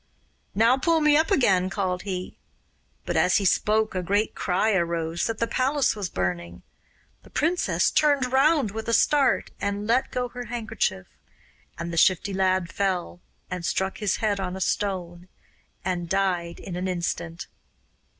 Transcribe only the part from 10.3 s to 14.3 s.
handkerchief, and the Shifty Lad fell, and struck his